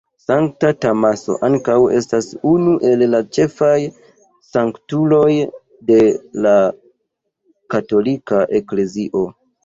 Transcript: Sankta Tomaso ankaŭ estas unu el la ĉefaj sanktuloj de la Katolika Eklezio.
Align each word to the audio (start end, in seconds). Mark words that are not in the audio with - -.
Sankta 0.21 0.69
Tomaso 0.83 1.33
ankaŭ 1.47 1.73
estas 1.97 2.29
unu 2.51 2.71
el 2.91 3.03
la 3.09 3.19
ĉefaj 3.37 3.75
sanktuloj 4.47 5.27
de 5.91 5.99
la 6.47 6.55
Katolika 7.75 8.41
Eklezio. 8.61 9.23